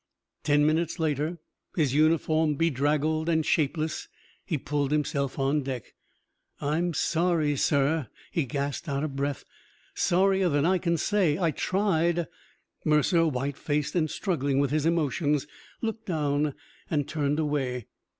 Ten 0.43 0.65
minutes 0.65 0.97
later, 0.97 1.37
his 1.75 1.93
uniform 1.93 2.55
bedraggled 2.55 3.29
and 3.29 3.45
shapeless, 3.45 4.07
he 4.43 4.57
pulled 4.57 4.89
himself 4.91 5.37
on 5.37 5.61
deck. 5.61 5.93
"I'm 6.59 6.95
sorry, 6.95 7.55
sir," 7.55 8.07
he 8.31 8.45
gasped, 8.45 8.89
out 8.89 9.03
of 9.03 9.15
breath. 9.15 9.45
"Sorrier 9.93 10.49
than 10.49 10.65
I 10.65 10.79
can 10.79 10.97
say. 10.97 11.37
I 11.37 11.51
tried" 11.51 12.25
Mercer, 12.83 13.27
white 13.27 13.57
faced 13.57 13.93
and 13.93 14.09
struggling 14.09 14.57
with 14.57 14.71
his 14.71 14.87
emotions, 14.87 15.45
looked 15.83 16.07
down 16.07 16.55
and 16.89 17.07
turned 17.07 17.37
away. 17.37 17.85